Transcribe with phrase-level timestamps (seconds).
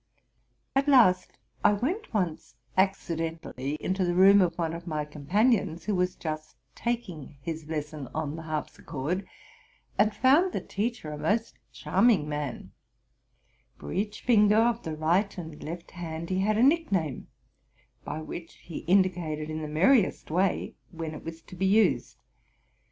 [0.75, 5.93] At last I went once accidentally into the room of one of my companions, who
[5.93, 9.27] was just taking his lesson on the harpsi chord,
[9.99, 12.71] and found the teacher a most charming man:
[13.77, 16.57] for each 96 TRUTH AND FICTION finger of the right and left hand he had
[16.57, 17.27] a nickname,
[18.03, 22.17] by which he indicated in the merriest way when it was to be used.